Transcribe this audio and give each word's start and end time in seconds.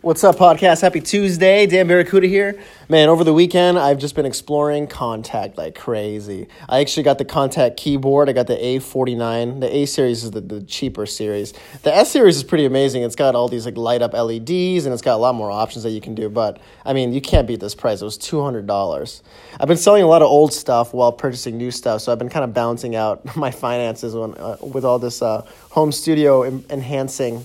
What's 0.00 0.22
up, 0.22 0.36
podcast? 0.36 0.80
Happy 0.80 1.00
Tuesday. 1.00 1.66
Dan 1.66 1.88
Barracuda 1.88 2.28
here. 2.28 2.62
Man, 2.88 3.08
over 3.08 3.24
the 3.24 3.34
weekend, 3.34 3.80
I've 3.80 3.98
just 3.98 4.14
been 4.14 4.26
exploring 4.26 4.86
Kontakt 4.86 5.56
like 5.56 5.74
crazy. 5.74 6.46
I 6.68 6.78
actually 6.78 7.02
got 7.02 7.18
the 7.18 7.24
contact 7.24 7.76
keyboard. 7.78 8.28
I 8.28 8.32
got 8.32 8.46
the 8.46 8.54
A49. 8.54 9.58
The 9.58 9.76
A 9.78 9.86
series 9.86 10.22
is 10.22 10.30
the, 10.30 10.40
the 10.40 10.62
cheaper 10.62 11.04
series. 11.04 11.52
The 11.82 11.92
S 11.92 12.12
series 12.12 12.36
is 12.36 12.44
pretty 12.44 12.64
amazing. 12.64 13.02
It's 13.02 13.16
got 13.16 13.34
all 13.34 13.48
these 13.48 13.64
like 13.64 13.76
light 13.76 14.00
up 14.00 14.12
LEDs 14.12 14.86
and 14.86 14.92
it's 14.92 15.02
got 15.02 15.16
a 15.16 15.20
lot 15.20 15.34
more 15.34 15.50
options 15.50 15.82
that 15.82 15.90
you 15.90 16.00
can 16.00 16.14
do. 16.14 16.28
But 16.28 16.60
I 16.84 16.92
mean, 16.92 17.12
you 17.12 17.20
can't 17.20 17.48
beat 17.48 17.58
this 17.58 17.74
price. 17.74 18.00
It 18.00 18.04
was 18.04 18.18
$200. 18.18 19.22
I've 19.58 19.66
been 19.66 19.76
selling 19.76 20.04
a 20.04 20.06
lot 20.06 20.22
of 20.22 20.28
old 20.28 20.52
stuff 20.52 20.94
while 20.94 21.10
purchasing 21.10 21.58
new 21.58 21.72
stuff. 21.72 22.02
So 22.02 22.12
I've 22.12 22.20
been 22.20 22.28
kind 22.28 22.44
of 22.44 22.54
balancing 22.54 22.94
out 22.94 23.36
my 23.36 23.50
finances 23.50 24.14
when, 24.14 24.34
uh, 24.34 24.58
with 24.62 24.84
all 24.84 25.00
this 25.00 25.22
uh, 25.22 25.44
home 25.70 25.90
studio 25.90 26.42
em- 26.44 26.64
enhancing 26.70 27.44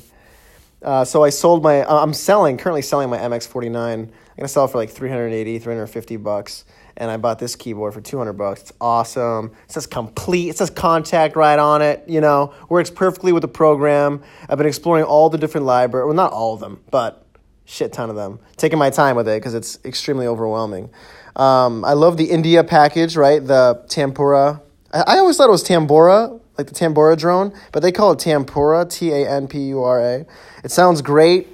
uh, 0.84 1.06
so 1.06 1.24
I 1.24 1.30
sold 1.30 1.64
my, 1.64 1.82
uh, 1.82 2.04
I'm 2.04 2.14
selling, 2.14 2.58
currently 2.58 2.82
selling 2.82 3.10
my 3.10 3.18
MX49. 3.18 3.76
I'm 3.76 4.06
going 4.06 4.12
to 4.38 4.48
sell 4.48 4.66
it 4.66 4.72
for 4.72 4.78
like 4.78 4.90
380, 4.90 5.60
350 5.60 6.18
bucks. 6.18 6.66
And 6.96 7.10
I 7.10 7.18
bought 7.18 7.40
this 7.40 7.56
keyboard 7.56 7.94
for 7.94 8.02
200 8.02 8.34
bucks. 8.34 8.62
It's 8.62 8.74
awesome. 8.80 9.52
It 9.66 9.72
says 9.72 9.88
Komplete. 9.88 10.50
It 10.50 10.58
says 10.58 10.70
contact 10.70 11.36
right 11.36 11.58
on 11.58 11.82
it. 11.82 12.04
You 12.08 12.22
know, 12.22 12.54
works 12.70 12.92
perfectly 12.92 13.32
with 13.32 13.42
the 13.42 13.48
program. 13.48 14.22
I've 14.48 14.58
been 14.58 14.68
exploring 14.68 15.04
all 15.04 15.30
the 15.30 15.38
different 15.40 15.66
libraries. 15.66 16.06
Well, 16.06 16.16
not 16.16 16.34
all 16.34 16.54
of 16.54 16.60
them, 16.60 16.84
but 16.92 17.26
shit 17.66 17.94
ton 17.94 18.10
of 18.10 18.16
them. 18.16 18.40
Taking 18.58 18.78
my 18.78 18.90
time 18.92 19.16
with 19.16 19.28
it 19.28 19.40
because 19.40 19.54
it's 19.56 19.80
extremely 19.84 20.28
overwhelming. 20.28 20.92
Um, 21.36 21.84
I 21.84 21.94
love 21.94 22.18
the 22.18 22.26
India 22.26 22.64
package, 22.64 23.16
right? 23.16 23.44
The 23.44 23.84
Tampura. 23.88 24.62
I, 24.92 25.02
I 25.02 25.18
always 25.18 25.38
thought 25.38 25.48
it 25.48 25.52
was 25.52 25.64
Tambora, 25.64 26.40
like 26.58 26.68
the 26.68 26.74
Tambora 26.74 27.18
drone, 27.18 27.54
but 27.72 27.82
they 27.82 27.92
call 27.92 28.12
it 28.12 28.20
Tampura, 28.20 28.90
T 28.90 29.12
A 29.12 29.30
N 29.30 29.48
P 29.48 29.60
U 29.70 29.84
R 29.84 30.00
A. 30.00 30.26
It 30.64 30.72
sounds 30.72 31.02
great. 31.02 31.48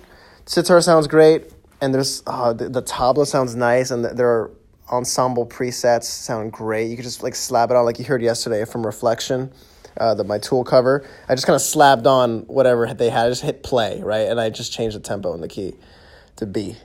Sitar 0.45 0.81
sounds 0.81 1.07
great, 1.07 1.53
and 1.81 1.93
there's 1.93 2.23
uh, 2.25 2.53
the, 2.53 2.69
the 2.69 2.81
tabla 2.81 3.25
sounds 3.27 3.55
nice, 3.55 3.91
and 3.91 4.03
their 4.03 4.49
ensemble 4.91 5.45
presets 5.45 6.05
sound 6.05 6.51
great. 6.51 6.89
You 6.89 6.95
could 6.95 7.05
just 7.05 7.23
like 7.23 7.35
slap 7.35 7.69
it 7.69 7.75
on, 7.75 7.85
like 7.85 7.99
you 7.99 8.05
heard 8.05 8.21
yesterday 8.21 8.65
from 8.65 8.85
Reflection. 8.85 9.51
Uh, 9.97 10.13
the, 10.13 10.23
my 10.23 10.37
tool 10.37 10.63
cover. 10.63 11.05
I 11.27 11.35
just 11.35 11.45
kind 11.45 11.55
of 11.55 11.61
slapped 11.61 12.07
on 12.07 12.41
whatever 12.41 12.93
they 12.93 13.09
had. 13.09 13.25
I 13.25 13.29
just 13.29 13.41
hit 13.41 13.63
play, 13.63 14.01
right? 14.01 14.29
And 14.29 14.39
I 14.39 14.49
just 14.49 14.71
changed 14.71 14.95
the 14.95 15.01
tempo 15.01 15.33
and 15.33 15.43
the 15.43 15.47
key 15.49 15.73
to 16.37 16.45
B. 16.45 16.77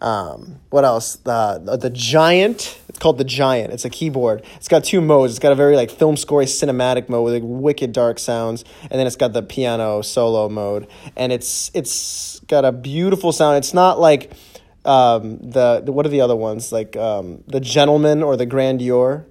Um, 0.00 0.60
what 0.70 0.84
else? 0.84 1.16
The, 1.16 1.78
the 1.80 1.90
Giant. 1.90 2.80
It's 2.88 2.98
called 2.98 3.18
the 3.18 3.24
Giant. 3.24 3.72
It's 3.72 3.84
a 3.84 3.90
keyboard. 3.90 4.44
It's 4.56 4.68
got 4.68 4.84
two 4.84 5.00
modes. 5.00 5.32
It's 5.32 5.38
got 5.38 5.52
a 5.52 5.54
very 5.54 5.76
like 5.76 5.90
film 5.90 6.16
score 6.16 6.42
cinematic 6.42 7.08
mode 7.08 7.24
with 7.24 7.34
like 7.34 7.42
wicked 7.44 7.92
dark 7.92 8.18
sounds, 8.18 8.64
and 8.82 8.92
then 8.92 9.06
it's 9.06 9.16
got 9.16 9.32
the 9.32 9.42
piano 9.42 10.02
solo 10.02 10.48
mode, 10.48 10.86
and 11.16 11.32
it's 11.32 11.70
it's 11.74 12.40
got 12.40 12.64
a 12.64 12.72
beautiful 12.72 13.32
sound. 13.32 13.58
It's 13.58 13.74
not 13.74 13.98
like 13.98 14.32
um, 14.84 15.38
the, 15.38 15.82
the 15.84 15.92
what 15.92 16.06
are 16.06 16.10
the 16.10 16.20
other 16.20 16.36
ones 16.36 16.72
like 16.72 16.96
um, 16.96 17.42
the 17.46 17.60
Gentleman 17.60 18.22
or 18.22 18.36
the 18.36 18.46
Grandeur. 18.46 19.26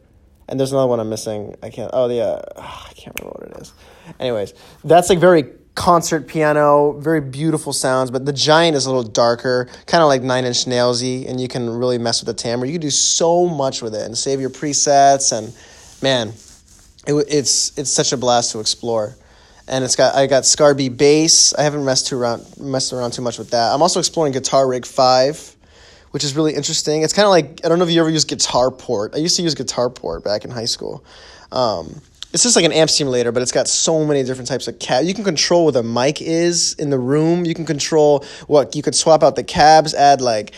And 0.48 0.60
there's 0.60 0.72
another 0.72 0.88
one 0.88 1.00
I'm 1.00 1.10
missing. 1.10 1.56
I 1.64 1.72
can't. 1.72 1.90
Oh, 1.92 2.08
yeah, 2.08 2.24
uh, 2.24 2.62
I 2.62 2.94
can't 2.94 3.20
remember 3.20 3.40
what 3.40 3.50
it 3.50 3.62
is. 3.64 3.74
Anyways, 4.20 4.54
that's 4.84 5.10
like 5.10 5.18
very 5.18 5.46
concert 5.76 6.28
piano, 6.28 6.94
very 6.94 7.22
beautiful 7.22 7.74
sounds, 7.74 8.10
but 8.10 8.26
the 8.26 8.34
Giant 8.34 8.76
is 8.76 8.86
a 8.86 8.90
little 8.90 9.10
darker, 9.10 9.68
kind 9.86 10.02
of 10.02 10.08
like 10.08 10.24
Nine 10.24 10.46
Inch 10.46 10.66
Nailsy, 10.66 11.30
and 11.30 11.40
you 11.40 11.48
can 11.48 11.70
really 11.70 11.98
mess 11.98 12.22
with 12.22 12.36
the 12.36 12.42
timbre. 12.42 12.66
You 12.66 12.74
can 12.74 12.82
do 12.82 12.90
so 12.90 13.48
much 13.48 13.82
with 13.82 13.94
it 13.94 14.02
and 14.02 14.18
save 14.18 14.40
your 14.40 14.50
presets, 14.50 15.38
and 15.38 15.54
man, 16.02 16.30
it, 17.06 17.14
it's 17.30 17.78
it's 17.78 17.92
such 17.92 18.14
a 18.14 18.18
blast 18.18 18.54
to 18.54 18.60
explore. 18.60 19.16
And 19.68 19.84
it's 19.84 19.96
got 19.96 20.16
I 20.16 20.28
got 20.28 20.44
Scarbee 20.44 20.96
bass. 20.96 21.54
I 21.54 21.64
haven't 21.64 21.84
messed 21.84 22.08
too 22.08 22.20
around 22.20 22.46
messed 22.60 22.94
around 22.94 23.12
too 23.12 23.22
much 23.22 23.38
with 23.38 23.50
that. 23.52 23.74
I'm 23.74 23.82
also 23.82 24.00
exploring 24.00 24.32
Guitar 24.32 24.68
Rig 24.68 24.86
Five, 24.86 25.56
which 26.12 26.24
is 26.24 26.36
really 26.36 26.54
interesting. 26.54 27.02
It's 27.02 27.14
kind 27.14 27.26
of 27.26 27.32
like 27.32 27.62
I 27.66 27.70
don't 27.70 27.80
know 27.80 27.86
if 27.86 27.92
you 27.92 28.00
ever 28.00 28.10
use 28.10 28.26
Guitarport. 28.26 29.16
I 29.16 29.18
used 29.18 29.36
to 29.38 29.42
use 29.42 29.56
Guitar 29.56 29.90
Port 29.90 30.24
back 30.24 30.46
in 30.46 30.52
high 30.52 30.66
school. 30.66 31.04
Um, 31.52 32.02
it's 32.36 32.44
just 32.44 32.58
like 32.58 32.66
an 32.66 32.74
amp 32.74 32.90
simulator, 32.90 33.32
but 33.32 33.42
it's 33.42 33.54
got 33.54 33.66
so 33.66 34.04
many 34.04 34.22
different 34.22 34.50
types 34.50 34.68
of 34.68 34.78
cab. 34.78 35.06
You 35.06 35.14
can 35.14 35.24
control 35.24 35.64
where 35.64 35.72
the 35.72 35.84
mic 35.84 36.22
is 36.22 36.74
in 36.74 36.90
the 36.90 37.00
room. 37.00 37.46
You 37.46 37.54
can 37.54 37.66
control 37.66 38.26
what 38.48 38.76
you 38.76 38.84
could 38.84 38.94
swap 38.94 39.24
out 39.24 39.38
the 39.38 39.44
cabs, 39.44 39.94
add 39.94 40.20
like 40.20 40.54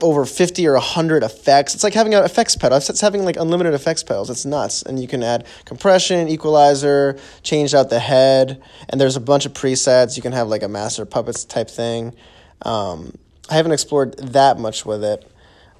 over 0.00 0.24
50 0.24 0.66
or 0.66 0.72
100 0.72 1.22
effects. 1.22 1.74
It's 1.74 1.84
like 1.84 1.92
having 1.92 2.14
an 2.14 2.24
effects 2.24 2.56
pedal. 2.56 2.78
It's 2.78 3.02
having 3.02 3.26
like 3.26 3.36
unlimited 3.36 3.74
effects 3.74 4.02
pedals. 4.02 4.30
It's 4.30 4.46
nuts. 4.46 4.84
And 4.84 4.98
you 4.98 5.06
can 5.06 5.22
add 5.22 5.46
compression, 5.66 6.28
equalizer, 6.28 7.18
change 7.42 7.74
out 7.74 7.90
the 7.90 8.00
head, 8.00 8.62
and 8.88 8.98
there's 8.98 9.16
a 9.16 9.20
bunch 9.20 9.44
of 9.44 9.52
presets. 9.52 10.16
You 10.16 10.22
can 10.22 10.32
have 10.32 10.48
like 10.48 10.62
a 10.62 10.68
master 10.68 11.04
puppets 11.04 11.44
type 11.44 11.68
thing. 11.68 12.14
Um, 12.62 13.18
I 13.50 13.56
haven't 13.56 13.72
explored 13.72 14.16
that 14.16 14.58
much 14.58 14.86
with 14.86 15.04
it, 15.04 15.30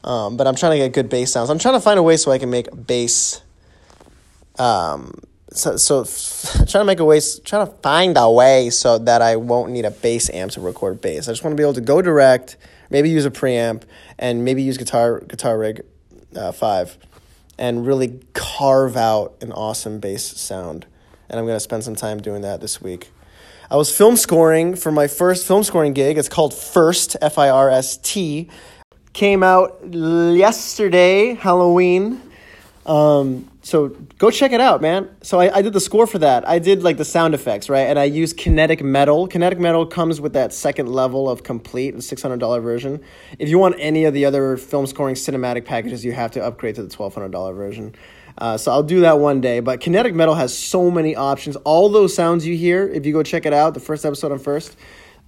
um, 0.04 0.36
but 0.36 0.46
I'm 0.46 0.56
trying 0.56 0.72
to 0.72 0.78
get 0.78 0.92
good 0.92 1.08
bass 1.08 1.32
sounds. 1.32 1.48
I'm 1.48 1.58
trying 1.58 1.76
to 1.76 1.80
find 1.80 1.98
a 1.98 2.02
way 2.02 2.18
so 2.18 2.30
I 2.30 2.36
can 2.36 2.50
make 2.50 2.68
bass 2.86 3.40
um, 4.62 5.12
so, 5.50 5.76
so 5.76 6.04
trying 6.66 6.82
to 6.82 6.84
make 6.84 7.00
a 7.00 7.04
way, 7.04 7.20
trying 7.44 7.66
to 7.66 7.72
find 7.82 8.16
a 8.16 8.30
way 8.30 8.70
so 8.70 8.98
that 8.98 9.20
I 9.20 9.36
won't 9.36 9.72
need 9.72 9.84
a 9.84 9.90
bass 9.90 10.30
amp 10.30 10.52
to 10.52 10.60
record 10.60 11.00
bass. 11.00 11.28
I 11.28 11.32
just 11.32 11.42
want 11.42 11.52
to 11.52 11.60
be 11.60 11.64
able 11.64 11.74
to 11.74 11.80
go 11.80 12.00
direct, 12.00 12.56
maybe 12.88 13.10
use 13.10 13.26
a 13.26 13.30
preamp, 13.30 13.82
and 14.18 14.44
maybe 14.44 14.62
use 14.62 14.78
guitar 14.78 15.18
guitar 15.20 15.58
rig 15.58 15.84
uh, 16.36 16.52
five, 16.52 16.96
and 17.58 17.84
really 17.84 18.20
carve 18.34 18.96
out 18.96 19.34
an 19.40 19.52
awesome 19.52 19.98
bass 19.98 20.24
sound. 20.24 20.86
And 21.28 21.40
I'm 21.40 21.46
gonna 21.46 21.60
spend 21.60 21.82
some 21.82 21.96
time 21.96 22.20
doing 22.20 22.42
that 22.42 22.60
this 22.60 22.80
week. 22.80 23.10
I 23.68 23.76
was 23.76 23.94
film 23.94 24.16
scoring 24.16 24.76
for 24.76 24.92
my 24.92 25.08
first 25.08 25.46
film 25.46 25.64
scoring 25.64 25.92
gig. 25.92 26.18
It's 26.18 26.28
called 26.28 26.54
First 26.54 27.16
F 27.20 27.36
I 27.36 27.48
R 27.48 27.68
S 27.68 27.96
T. 27.96 28.48
Came 29.12 29.42
out 29.42 29.78
yesterday, 29.92 31.34
Halloween. 31.34 32.31
Um, 32.84 33.48
so 33.62 33.90
go 34.18 34.30
check 34.32 34.50
it 34.50 34.60
out, 34.60 34.82
man. 34.82 35.08
So 35.22 35.38
I, 35.38 35.58
I 35.58 35.62
did 35.62 35.72
the 35.72 35.80
score 35.80 36.06
for 36.06 36.18
that. 36.18 36.48
I 36.48 36.58
did 36.58 36.82
like 36.82 36.96
the 36.96 37.04
sound 37.04 37.32
effects, 37.32 37.68
right? 37.68 37.82
And 37.82 37.96
I 37.96 38.04
used 38.04 38.36
Kinetic 38.36 38.82
Metal. 38.82 39.28
Kinetic 39.28 39.60
Metal 39.60 39.86
comes 39.86 40.20
with 40.20 40.32
that 40.32 40.52
second 40.52 40.88
level 40.88 41.30
of 41.30 41.44
Komplete, 41.44 41.94
the 41.94 42.02
six 42.02 42.22
hundred 42.22 42.40
dollar 42.40 42.60
version. 42.60 43.00
If 43.38 43.48
you 43.48 43.58
want 43.58 43.76
any 43.78 44.04
of 44.04 44.14
the 44.14 44.24
other 44.24 44.56
film 44.56 44.86
scoring 44.86 45.14
cinematic 45.14 45.64
packages, 45.64 46.04
you 46.04 46.12
have 46.12 46.32
to 46.32 46.42
upgrade 46.42 46.74
to 46.74 46.82
the 46.82 46.88
twelve 46.88 47.14
hundred 47.14 47.30
dollar 47.30 47.54
version. 47.54 47.94
Uh, 48.36 48.56
so 48.56 48.72
I'll 48.72 48.82
do 48.82 49.02
that 49.02 49.20
one 49.20 49.40
day. 49.40 49.60
But 49.60 49.80
Kinetic 49.80 50.14
Metal 50.14 50.34
has 50.34 50.56
so 50.56 50.90
many 50.90 51.14
options. 51.14 51.54
All 51.56 51.88
those 51.88 52.14
sounds 52.14 52.44
you 52.44 52.56
hear, 52.56 52.88
if 52.88 53.06
you 53.06 53.12
go 53.12 53.22
check 53.22 53.46
it 53.46 53.52
out, 53.52 53.74
the 53.74 53.80
first 53.80 54.04
episode 54.04 54.32
on 54.32 54.40
first, 54.40 54.76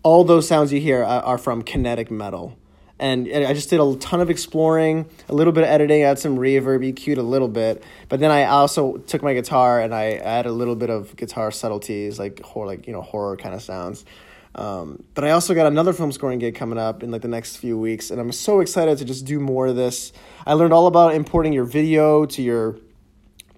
all 0.03 0.25
those 0.25 0.49
sounds 0.49 0.73
you 0.73 0.81
hear 0.81 1.05
are, 1.05 1.23
are 1.23 1.39
from 1.39 1.63
Kinetic 1.63 2.11
Metal 2.11 2.57
and 2.99 3.29
I 3.29 3.53
just 3.55 3.71
did 3.71 3.81
a 3.81 3.97
ton 3.97 4.21
of 4.21 4.31
exploring, 4.31 5.09
a 5.29 5.35
little 5.35 5.53
bit 5.53 5.65
of 5.65 5.69
editing, 5.69 6.03
add 6.03 6.19
some 6.19 6.37
reverb, 6.37 6.93
EQ'd 6.93 7.19
a 7.19 7.23
little 7.23 7.49
bit, 7.49 7.83
but 8.09 8.21
then 8.21 8.31
I 8.31 8.45
also 8.45 8.99
took 8.99 9.23
my 9.23 9.35
guitar 9.35 9.81
and 9.81 9.93
I 9.95 10.13
added 10.13 10.49
a 10.49 10.53
little 10.53 10.77
bit 10.77 10.91
of 10.91 11.17
guitar 11.17 11.51
subtleties, 11.51 12.19
like 12.19 12.41
horror, 12.41 12.67
like 12.67 12.87
you 12.87 12.93
know 12.93 13.03
horror 13.03 13.37
kind 13.37 13.55
of 13.55 13.63
sounds. 13.63 14.05
Um, 14.55 15.03
but 15.15 15.25
I 15.25 15.31
also 15.31 15.53
got 15.55 15.67
another 15.67 15.93
film 15.93 16.13
scoring 16.13 16.39
gig 16.39 16.55
coming 16.55 16.79
up 16.79 17.03
in 17.03 17.11
like 17.11 17.23
the 17.23 17.29
next 17.29 17.57
few 17.57 17.77
weeks, 17.77 18.11
and 18.11 18.21
I'm 18.21 18.31
so 18.31 18.61
excited 18.61 18.99
to 18.99 19.05
just 19.05 19.25
do 19.25 19.41
more 19.41 19.67
of 19.67 19.77
this. 19.77 20.13
I 20.47 20.53
learned 20.53 20.73
all 20.73 20.87
about 20.87 21.15
importing 21.15 21.53
your 21.53 21.65
video 21.65 22.27
to 22.27 22.43
your 22.43 22.79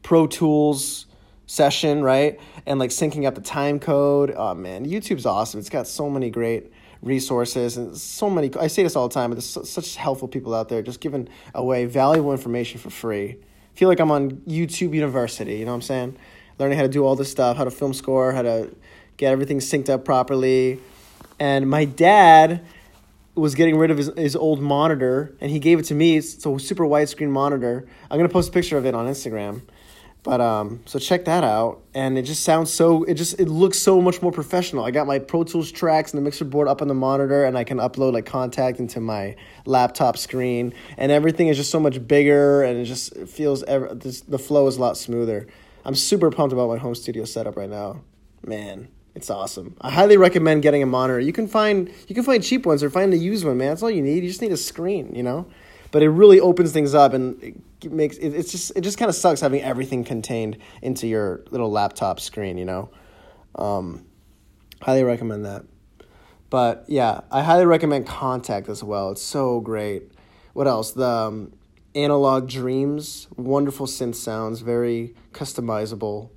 Pro 0.03 0.26
Tools 0.26 1.06
session, 1.47 2.03
right? 2.03 2.41
And 2.64 2.78
like 2.78 2.91
syncing 2.91 3.26
up 3.26 3.34
the 3.34 3.42
time 3.42 3.78
code. 3.78 4.32
Oh 4.34 4.54
man, 4.54 4.86
YouTube's 4.86 5.26
awesome. 5.26 5.60
It's 5.60 5.68
got 5.68 5.86
so 5.86 6.08
many 6.08 6.30
great 6.30 6.72
resources 7.03 7.77
and 7.77 7.97
so 7.97 8.29
many 8.29 8.51
i 8.59 8.67
say 8.67 8.83
this 8.83 8.97
all 8.97 9.09
the 9.09 9.15
time 9.15 9.31
but 9.31 9.34
there's 9.34 9.71
such 9.71 9.97
helpful 9.97 10.29
people 10.29 10.55
out 10.55 10.69
there 10.69 10.83
just 10.83 11.01
giving 11.01 11.29
away 11.55 11.84
valuable 11.84 12.33
information 12.33 12.81
for 12.81 12.91
free. 12.91 13.31
I 13.31 13.79
feel 13.79 13.89
like 13.89 14.01
i'm 14.01 14.11
on 14.11 14.33
youtube 14.49 14.95
university 14.95 15.57
you 15.57 15.65
know 15.65 15.73
what 15.73 15.77
i'm 15.77 15.83
saying? 15.83 16.17
Learning 16.59 16.79
how 16.79 16.84
to 16.84 16.89
do 16.89 17.05
all 17.05 17.17
this 17.17 17.31
stuff 17.31 17.57
how 17.57 17.65
to 17.65 17.71
film 17.71 17.93
score 17.93 18.33
how 18.33 18.43
to 18.43 18.75
get 19.17 19.33
everything 19.33 19.59
synced 19.59 19.89
up 19.89 20.05
properly. 20.05 20.79
And 21.39 21.69
my 21.69 21.84
dad 21.84 22.65
was 23.34 23.55
getting 23.55 23.77
rid 23.77 23.91
of 23.91 23.99
his, 23.99 24.10
his 24.16 24.37
old 24.37 24.60
monitor 24.60 25.34
and 25.41 25.51
he 25.51 25.59
gave 25.59 25.78
it 25.78 25.84
to 25.87 25.95
me 25.95 26.16
it's 26.16 26.45
a 26.45 26.59
super 26.59 26.84
widescreen 26.84 27.28
monitor. 27.28 27.87
I'm 28.10 28.19
going 28.19 28.28
to 28.28 28.33
post 28.33 28.49
a 28.49 28.53
picture 28.53 28.78
of 28.78 28.87
it 28.87 28.95
on 28.95 29.07
instagram 29.07 29.63
but 30.27 30.41
um, 30.41 30.81
so 30.87 30.99
check 30.99 31.27
that 31.27 31.45
out, 31.45 31.83
and 31.95 32.19
it 32.19 32.23
just 32.23 32.43
sounds 32.43 32.73
so. 32.73 33.05
It 33.05 33.15
just 33.15 33.39
it 33.39 33.47
looks 33.47 33.78
so 33.78 34.01
much 34.01 34.21
more 34.23 34.33
professional. 34.33 34.84
I 34.84 34.91
got 34.91 35.07
my 35.07 35.21
Pro 35.21 35.45
Tools 35.45 35.71
tracks 35.71 36.13
and 36.13 36.19
the 36.19 36.25
mixer 36.25 36.45
board 36.45 36.67
up 36.67 36.83
on 36.83 36.89
the 36.89 36.95
monitor, 36.95 37.45
and 37.45 37.57
I 37.57 37.63
can 37.63 37.78
upload 37.78 38.13
like 38.13 38.25
Kontakt 38.25 38.81
into 38.81 38.99
my 38.99 39.37
laptop 39.67 40.19
screen, 40.19 40.75
and 40.97 41.13
everything 41.13 41.47
is 41.47 41.57
just 41.57 41.71
so 41.71 41.78
much 41.78 42.05
bigger, 42.09 42.65
and 42.65 42.77
it 42.77 42.87
just 42.87 43.15
it 43.15 43.28
feels 43.28 43.63
ever. 43.63 43.95
This, 43.95 44.23
the 44.23 44.37
flow 44.37 44.67
is 44.67 44.78
a 44.78 44.81
lot 44.81 44.97
smoother. 44.97 45.47
I'm 45.84 45.95
super 45.95 46.33
pumped 46.33 46.53
about 46.53 46.71
my 46.71 46.78
home 46.78 46.97
studio 46.97 47.25
setup 47.25 47.57
right 47.57 47.71
now, 47.71 48.01
man. 48.45 48.89
It's 49.15 49.31
awesome. 49.31 49.77
I 49.81 49.93
highly 49.93 50.17
recommend 50.17 50.63
getting 50.63 50.83
a 50.83 50.87
monitor. 50.87 51.21
You 51.21 51.33
can 51.33 51.47
find 51.47 51.89
you 52.09 52.17
can 52.17 52.25
find 52.25 52.43
cheap 52.43 52.67
ones 52.67 52.83
or 52.83 52.91
find 52.91 53.15
a 53.15 53.17
used 53.17 53.45
one, 53.45 53.59
man. 53.59 53.69
That's 53.69 53.83
all 53.84 53.93
you 53.93 54.03
need. 54.03 54.25
You 54.25 54.28
just 54.28 54.43
need 54.43 54.51
a 54.51 54.57
screen, 54.57 55.15
you 55.15 55.23
know 55.23 55.47
but 55.97 56.03
it 56.03 56.11
really 56.11 56.41
opens 56.41 56.73
things 56.73 56.95
up 56.95 57.15
and 57.15 57.63
makes 57.84 58.17
it, 58.17 58.31
it's 58.31 58.51
just 58.51 58.73
it 58.75 58.81
just 58.81 58.99
kind 58.99 59.09
of 59.09 59.15
sucks 59.15 59.41
having 59.41 59.63
everything 59.63 60.05
contained 60.05 60.59
into 60.83 61.07
your 61.07 61.45
little 61.51 61.71
laptop 61.71 62.21
screen 62.21 62.59
you 62.59 62.65
know 62.65 62.91
um, 63.57 64.05
highly 64.83 65.03
recommend 65.03 65.45
that 65.45 65.65
But 66.51 66.84
yeah, 66.89 67.23
I 67.31 67.43
highly 67.43 67.67
recommend 67.67 68.07
Kontakt 68.07 68.69
as 68.69 68.83
well. 68.84 69.11
It's 69.11 69.23
so 69.23 69.61
great. 69.61 70.13
What 70.53 70.67
else? 70.67 70.93
The 70.93 71.07
um, 71.07 71.53
Analog 71.95 72.49
Dreams, 72.49 73.27
wonderful 73.37 73.87
synth 73.87 74.15
sounds, 74.15 74.61
very 74.61 75.15
customizable. 75.33 76.31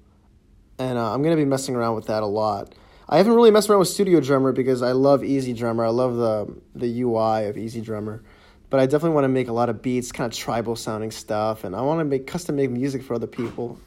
And 0.77 0.97
uh, 0.97 1.13
I'm 1.13 1.21
going 1.21 1.35
to 1.35 1.41
be 1.41 1.45
messing 1.47 1.75
around 1.75 1.95
with 1.95 2.07
that 2.07 2.23
a 2.23 2.25
lot. 2.25 2.73
I 3.07 3.17
haven't 3.17 3.33
really 3.33 3.51
messed 3.51 3.69
around 3.69 3.79
with 3.79 3.89
Studio 3.89 4.19
Drummer 4.19 4.51
because 4.51 4.81
I 4.81 4.93
love 4.93 5.21
EZdrummer. 5.21 5.85
I 5.85 5.89
love 5.89 6.15
the 6.15 6.61
the 6.75 7.01
UI 7.01 7.47
of 7.47 7.55
EZdrummer. 7.55 8.21
But 8.69 8.79
I 8.79 8.85
definitely 8.85 9.15
want 9.15 9.25
to 9.25 9.29
make 9.29 9.47
a 9.47 9.53
lot 9.53 9.69
of 9.69 9.81
beats, 9.81 10.11
kind 10.11 10.31
of 10.31 10.37
tribal 10.37 10.75
sounding 10.75 11.11
stuff, 11.11 11.63
and 11.63 11.75
I 11.75 11.81
want 11.81 11.99
to 11.99 12.05
make 12.05 12.27
custom 12.27 12.55
make 12.55 12.69
music 12.69 13.03
for 13.03 13.15
other 13.15 13.27
people. 13.27 13.79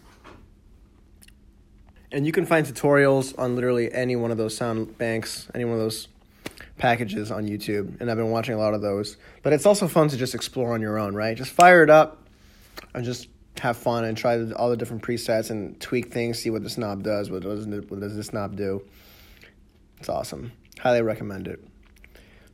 And 2.10 2.26
you 2.26 2.32
can 2.32 2.44
find 2.44 2.66
tutorials 2.66 3.38
on 3.38 3.54
literally 3.54 3.92
any 3.92 4.16
one 4.16 4.30
of 4.30 4.36
those 4.36 4.56
sound 4.56 4.98
banks, 4.98 5.48
any 5.54 5.64
one 5.64 5.74
of 5.74 5.80
those 5.80 6.08
packages 6.76 7.30
on 7.30 7.46
YouTube, 7.46 8.00
and 8.00 8.10
I've 8.10 8.16
been 8.16 8.30
watching 8.30 8.54
a 8.54 8.58
lot 8.58 8.74
of 8.74 8.82
those. 8.82 9.16
But 9.42 9.52
it's 9.52 9.66
also 9.66 9.88
fun 9.88 10.08
to 10.08 10.16
just 10.16 10.34
explore 10.34 10.74
on 10.74 10.80
your 10.80 10.98
own, 10.98 11.14
right? 11.14 11.36
Just 11.36 11.52
fire 11.52 11.82
it 11.82 11.90
up 11.90 12.26
and 12.92 13.04
just 13.04 13.28
have 13.58 13.76
fun 13.76 14.04
and 14.04 14.16
try 14.16 14.50
all 14.52 14.70
the 14.70 14.76
different 14.76 15.02
presets 15.02 15.50
and 15.50 15.80
tweak 15.80 16.12
things, 16.12 16.38
see 16.38 16.50
what 16.50 16.62
this 16.62 16.76
knob 16.76 17.02
does, 17.02 17.30
what 17.30 17.42
does 17.42 17.66
what 17.66 18.00
does 18.00 18.16
this 18.16 18.32
knob 18.32 18.56
do. 18.56 18.82
It's 19.98 20.08
awesome. 20.08 20.52
Highly 20.80 21.02
recommend 21.02 21.46
it. 21.46 21.62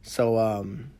So 0.02 0.38
um, 0.38 0.90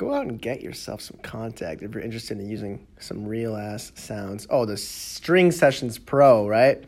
go 0.00 0.14
out 0.14 0.26
and 0.26 0.40
get 0.40 0.62
yourself 0.62 1.02
some 1.02 1.18
Kontakt 1.18 1.82
if 1.82 1.92
you're 1.92 2.02
interested 2.02 2.40
in 2.40 2.48
using 2.48 2.86
some 2.98 3.26
real 3.26 3.54
ass 3.54 3.92
sounds. 3.96 4.46
Oh, 4.48 4.64
the 4.64 4.78
String 4.78 5.52
Sessions 5.52 5.98
Pro, 5.98 6.48
right? 6.48 6.82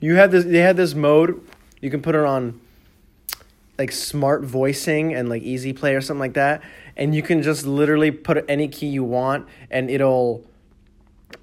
You 0.00 0.16
have 0.16 0.32
this. 0.32 0.44
They 0.44 0.58
had 0.58 0.76
this 0.76 0.92
mode. 0.92 1.40
You 1.80 1.90
can 1.90 2.02
put 2.02 2.16
it 2.16 2.24
on 2.24 2.60
like 3.78 3.92
smart 3.92 4.42
voicing 4.42 5.14
and 5.14 5.28
like 5.28 5.42
easy 5.44 5.72
play 5.72 5.94
or 5.94 6.00
something 6.00 6.18
like 6.18 6.34
that, 6.34 6.62
and 6.96 7.14
you 7.14 7.22
can 7.22 7.40
just 7.40 7.66
literally 7.66 8.10
put 8.10 8.44
any 8.48 8.66
key 8.66 8.88
you 8.88 9.04
want, 9.04 9.46
and 9.70 9.88
it'll 9.88 10.44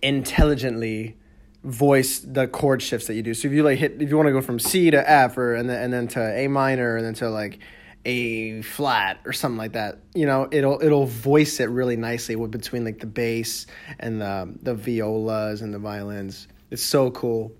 intelligently 0.02 1.16
voice 1.64 2.20
the 2.20 2.48
chord 2.48 2.82
shifts 2.82 3.08
that 3.08 3.14
you 3.14 3.24
do. 3.24 3.34
So 3.34 3.48
if 3.48 3.54
you 3.54 3.64
like 3.64 3.80
hit, 3.80 4.02
if 4.02 4.10
you 4.10 4.18
want 4.18 4.28
to 4.28 4.34
go 4.34 4.42
from 4.42 4.60
C 4.60 4.92
to 4.92 5.10
F 5.10 5.38
or 5.38 5.56
and 5.56 5.70
then 5.70 5.82
and 5.84 5.94
then 5.94 6.08
to 6.10 6.38
A 6.38 6.50
minor 6.50 6.98
and 6.98 7.06
then 7.06 7.14
to 7.16 7.30
like 7.30 7.60
A 8.10 8.62
flat 8.62 9.20
or 9.26 9.34
something 9.34 9.58
like 9.58 9.74
that, 9.74 10.00
you 10.16 10.26
know, 10.26 10.48
it'll 10.50 10.82
it'll 10.82 11.08
voice 11.08 11.60
it 11.60 11.66
really 11.66 11.98
nicely 11.98 12.38
with 12.38 12.52
between 12.52 12.86
like 12.86 13.00
the 13.00 13.06
bass 13.06 13.68
and 14.00 14.22
the 14.22 14.54
the 14.62 14.74
violas 14.74 15.62
and 15.62 15.74
the 15.74 15.80
violins. 15.80 16.48
It's 16.72 16.82
so 16.82 17.12
cool. 17.12 17.52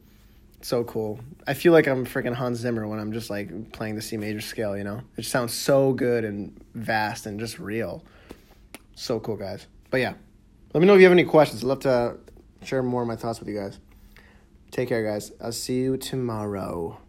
So 0.62 0.86
cool. 0.86 1.20
I 1.46 1.54
feel 1.54 1.74
like 1.74 1.86
I'm 1.86 2.06
freaking 2.06 2.34
Hans 2.34 2.60
Zimmer 2.60 2.88
when 2.88 2.98
I'm 2.98 3.12
just 3.12 3.30
like 3.30 3.74
playing 3.74 3.96
the 3.96 4.02
C 4.02 4.16
major 4.16 4.42
scale, 4.42 4.78
you 4.78 4.84
know? 4.86 5.02
It 5.18 5.26
sounds 5.26 5.54
so 5.54 5.92
good 5.92 6.24
and 6.24 6.58
vast 6.74 7.26
and 7.26 7.40
just 7.40 7.60
real. 7.60 8.04
So 8.96 9.20
cool, 9.20 9.36
guys. 9.36 9.68
But 9.92 10.00
yeah, 10.00 10.14
let 10.74 10.80
me 10.80 10.88
know 10.88 10.94
if 10.94 11.00
you 11.00 11.06
have 11.06 11.12
any 11.12 11.26
questions. 11.26 11.62
I'd 11.62 11.68
love 11.68 11.82
to 11.82 12.18
share 12.64 12.82
more 12.82 13.02
of 13.02 13.08
my 13.08 13.16
thoughts 13.16 13.40
with 13.40 13.50
you 13.50 13.56
guys. 13.56 13.80
Take 14.72 14.90
care, 14.90 15.04
guys. 15.04 15.32
I'll 15.42 15.52
see 15.52 15.80
you 15.80 15.98
tomorrow. 15.98 17.00